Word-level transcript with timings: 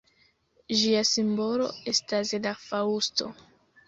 Ĝia 0.77 1.03
simbolo 1.09 1.67
estas 1.91 2.31
la 2.47 2.55
faŭsto. 2.63 3.29